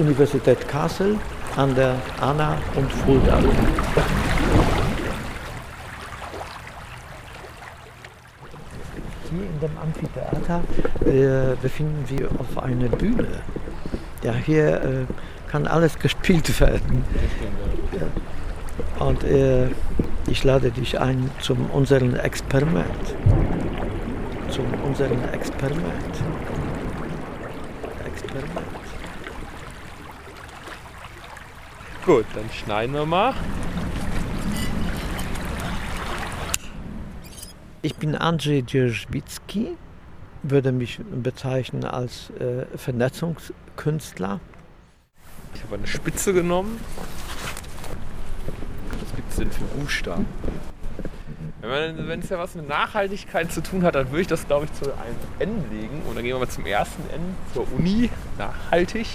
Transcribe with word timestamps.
Universität 0.00 0.66
Kassel 0.66 1.18
an 1.56 1.74
der 1.74 1.96
Anna 2.20 2.56
und 2.74 2.90
Fulda. 2.90 3.38
Hier 9.30 9.42
in 9.42 9.60
dem 9.60 9.78
Amphitheater 9.78 10.62
äh, 11.04 11.54
befinden 11.60 12.02
wir 12.08 12.28
auf 12.38 12.62
einer 12.62 12.88
Bühne. 12.88 13.28
Ja, 14.22 14.32
hier 14.32 14.82
äh, 14.82 15.50
kann 15.50 15.66
alles 15.66 15.98
gespielt 15.98 16.58
werden. 16.60 17.04
Ja. 17.92 19.06
Und 19.06 19.22
äh, 19.24 19.68
ich 20.28 20.44
lade 20.44 20.70
dich 20.70 20.98
ein 20.98 21.30
zu 21.40 21.54
unserem 21.72 22.16
Experiment. 22.16 22.86
Zu 24.48 24.62
unserem 24.82 25.18
Experiment. 25.32 26.14
Experiment. 28.06 28.79
Gut, 32.10 32.26
dann 32.34 32.50
schneiden 32.50 32.92
wir 32.92 33.06
mal. 33.06 33.34
Ich 37.82 37.94
bin 37.94 38.16
Andrzej 38.16 38.66
Dzierżbicki, 38.66 39.76
würde 40.42 40.72
mich 40.72 40.98
bezeichnen 40.98 41.84
als 41.84 42.30
äh, 42.30 42.66
Vernetzungskünstler. 42.76 44.40
Ich 45.54 45.62
habe 45.62 45.76
eine 45.76 45.86
Spitze 45.86 46.32
genommen. 46.32 46.80
Was 49.00 49.14
gibt 49.14 49.30
es 49.30 49.36
denn 49.36 49.52
für 49.52 49.62
Buchstaben? 49.78 50.26
Wenn 51.60 52.18
es 52.18 52.28
ja 52.28 52.40
was 52.40 52.56
mit 52.56 52.68
Nachhaltigkeit 52.68 53.52
zu 53.52 53.62
tun 53.62 53.84
hat, 53.84 53.94
dann 53.94 54.10
würde 54.10 54.22
ich 54.22 54.26
das, 54.26 54.48
glaube 54.48 54.64
ich, 54.64 54.72
zu 54.72 54.86
einem 54.86 55.14
N 55.38 55.64
legen. 55.70 56.02
Und 56.08 56.16
dann 56.16 56.24
gehen 56.24 56.34
wir 56.34 56.40
mal 56.40 56.48
zum 56.48 56.66
ersten 56.66 57.02
N, 57.14 57.36
zur 57.54 57.72
Uni, 57.72 58.10
nachhaltig. 58.36 59.06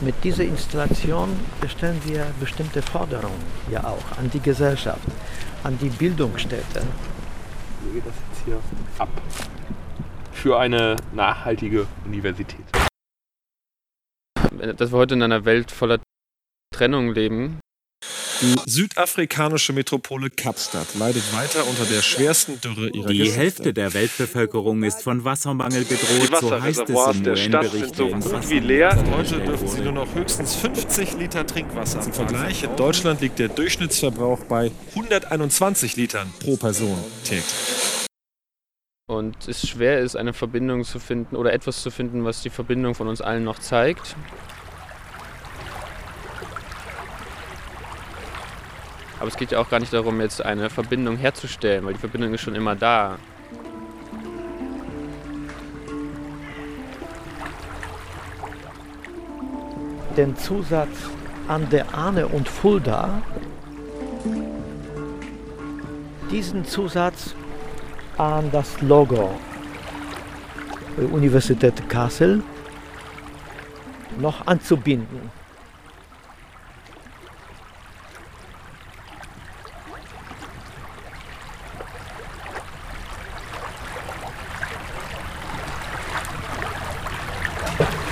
Mit 0.00 0.14
dieser 0.22 0.44
Installation 0.44 1.28
stellen 1.66 2.00
wir 2.04 2.24
bestimmte 2.38 2.82
Forderungen 2.82 3.42
ja 3.68 3.82
auch 3.82 4.16
an 4.16 4.30
die 4.30 4.38
Gesellschaft, 4.38 5.02
an 5.64 5.76
die 5.78 5.88
Bildungsstätte. 5.88 6.86
Wie 7.82 7.94
geht 7.94 8.06
das 8.06 8.14
jetzt 8.30 8.44
hier 8.44 8.60
ab? 8.98 9.08
Für 10.30 10.60
eine 10.60 10.94
nachhaltige 11.12 11.88
Universität. 12.04 12.64
Dass 14.76 14.92
wir 14.92 14.98
heute 14.98 15.14
in 15.14 15.22
einer 15.22 15.44
Welt 15.44 15.72
voller 15.72 15.98
Trennung 16.72 17.12
leben, 17.12 17.58
die 18.40 18.54
südafrikanische 18.66 19.72
Metropole 19.72 20.30
Kapstadt 20.30 20.94
leidet 20.94 21.22
weiter 21.32 21.66
unter 21.66 21.84
der 21.84 22.02
schwersten 22.02 22.60
Dürre 22.60 22.88
ihrer 22.90 23.08
Die 23.08 23.18
Geschichte. 23.18 23.40
Hälfte 23.40 23.74
der 23.74 23.94
Weltbevölkerung 23.94 24.82
ist 24.84 25.02
von 25.02 25.24
Wassermangel 25.24 25.84
bedroht, 25.84 26.40
so 26.40 26.60
heißt 26.60 26.88
es 26.88 27.16
im 27.16 27.24
der 27.24 27.36
Stadt 27.36 27.70
sind 27.72 27.96
so 27.96 28.08
gut 28.08 28.50
wie 28.50 28.60
leer. 28.60 28.96
Heute 29.16 29.40
dürfen 29.40 29.68
sie 29.68 29.80
nur 29.80 29.92
noch 29.92 30.14
höchstens 30.14 30.54
50 30.56 31.14
Liter 31.14 31.46
Trinkwasser. 31.46 32.00
Zum 32.00 32.12
Vergleich, 32.12 32.62
in 32.62 32.76
Deutschland 32.76 33.20
liegt 33.20 33.38
der 33.38 33.48
Durchschnittsverbrauch 33.48 34.44
bei 34.44 34.70
121 34.90 35.96
Litern 35.96 36.32
pro 36.40 36.56
Person 36.56 36.98
täglich. 37.24 37.44
und 39.08 39.48
es 39.48 39.66
schwer 39.66 40.00
ist, 40.00 40.16
eine 40.16 40.32
Verbindung 40.32 40.84
zu 40.84 41.00
finden 41.00 41.34
oder 41.34 41.52
etwas 41.52 41.82
zu 41.82 41.90
finden, 41.90 42.24
was 42.24 42.42
die 42.42 42.50
Verbindung 42.50 42.94
von 42.94 43.08
uns 43.08 43.20
allen 43.20 43.44
noch 43.44 43.58
zeigt. 43.58 44.14
Aber 49.18 49.28
es 49.28 49.36
geht 49.36 49.50
ja 49.50 49.58
auch 49.58 49.68
gar 49.68 49.80
nicht 49.80 49.92
darum, 49.92 50.20
jetzt 50.20 50.44
eine 50.44 50.70
Verbindung 50.70 51.16
herzustellen, 51.16 51.84
weil 51.84 51.94
die 51.94 51.98
Verbindung 51.98 52.34
ist 52.34 52.40
schon 52.40 52.54
immer 52.54 52.76
da. 52.76 53.18
Den 60.16 60.36
Zusatz 60.36 60.96
an 61.48 61.68
der 61.70 61.94
Ahne 61.94 62.26
und 62.28 62.48
Fulda, 62.48 63.22
diesen 66.30 66.64
Zusatz 66.64 67.34
an 68.18 68.50
das 68.52 68.80
Logo 68.80 69.38
der 70.98 71.12
Universität 71.12 71.88
Kassel 71.88 72.42
noch 74.18 74.46
anzubinden. 74.46 75.30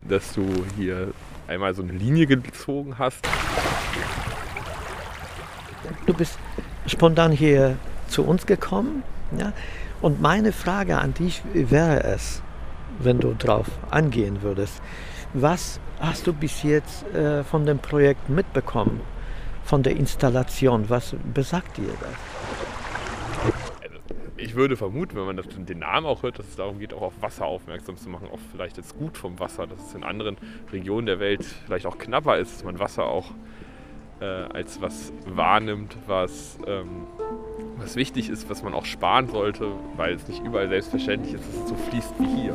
Dass 0.09 0.33
du 0.35 0.47
hier 0.77 1.13
einmal 1.49 1.75
so 1.75 1.83
eine 1.83 1.93
Linie 1.93 2.27
gezogen 2.27 2.99
hast. 2.99 3.27
Du 6.07 6.15
bist 6.15 6.39
spontan 6.87 7.33
hier 7.33 7.77
zu 8.09 8.25
uns 8.25 8.47
gekommen. 8.47 9.03
Ja? 9.37 9.53
Und 10.01 10.21
meine 10.21 10.53
Frage 10.53 10.99
an 10.99 11.15
dich 11.15 11.43
wäre 11.53 12.05
es, 12.05 12.43
wenn 12.99 13.19
du 13.21 13.35
drauf 13.35 13.67
angehen 13.91 14.43
würdest, 14.43 14.81
was 15.33 15.81
hast 16.01 16.27
du 16.27 16.33
bis 16.33 16.63
jetzt 16.63 17.05
äh, 17.15 17.45
von 17.45 17.67
dem 17.67 17.79
Projekt 17.79 18.29
mitbekommen, 18.29 19.01
von 19.65 19.83
der 19.83 19.97
Installation? 19.97 20.89
Was 20.89 21.15
besagt 21.35 21.77
dir 21.77 21.89
das? 22.01 22.56
Ich 24.39 24.55
würde 24.55 24.77
vermuten, 24.77 25.17
wenn 25.17 25.25
man 25.25 25.37
das, 25.37 25.47
den 25.49 25.79
Namen 25.79 26.07
auch 26.07 26.23
hört, 26.23 26.39
dass 26.39 26.49
es 26.49 26.57
darum 26.57 26.79
geht, 26.79 26.93
auch 26.93 27.03
auf 27.03 27.23
Wasser 27.23 27.47
aufmerksam 27.47 27.97
zu 27.97 28.11
machen, 28.11 28.29
auf 28.31 28.41
vielleicht 28.53 28.77
das 28.77 28.95
Gut 28.95 29.17
vom 29.17 29.39
Wasser, 29.41 29.67
dass 29.67 29.81
es 29.81 29.95
in 29.95 30.05
anderen 30.05 30.37
Regionen 30.73 31.07
der 31.07 31.21
Welt 31.21 31.45
vielleicht 31.45 31.87
auch 31.87 31.97
knapper 31.97 32.37
ist, 32.37 32.55
dass 32.55 32.65
man 32.65 32.79
Wasser 32.79 33.05
auch 33.05 33.33
äh, 34.21 34.25
als 34.25 34.81
was 34.83 35.13
wahrnimmt, 35.27 35.97
was, 36.07 36.59
ähm, 36.67 37.07
was 37.79 37.97
wichtig 37.97 38.29
ist, 38.29 38.51
was 38.51 38.63
man 38.63 38.75
auch 38.75 38.85
sparen 38.85 39.29
sollte, 39.29 39.73
weil 39.97 40.15
es 40.15 40.29
nicht 40.29 40.45
überall 40.45 40.69
selbstverständlich 40.69 41.35
ist, 41.35 41.49
dass 41.49 41.63
es 41.63 41.69
so 41.71 41.77
fließt 41.77 42.15
wie 42.19 42.43
hier. 42.43 42.55